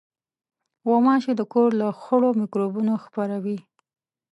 غوماشې 0.87 1.33
د 1.37 1.41
کور 1.53 1.69
له 1.81 1.87
خوړو 2.01 2.29
مکروبونه 2.41 2.93
خپروي. 3.05 3.57